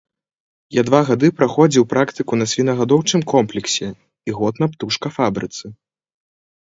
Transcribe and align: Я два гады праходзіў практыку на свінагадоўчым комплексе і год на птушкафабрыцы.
Я 0.75 0.83
два 0.87 0.99
гады 1.09 1.27
праходзіў 1.41 1.83
практыку 1.93 2.33
на 2.41 2.45
свінагадоўчым 2.53 3.21
комплексе 3.33 3.87
і 4.31 4.35
год 4.39 4.53
на 4.65 4.69
птушкафабрыцы. 4.73 5.65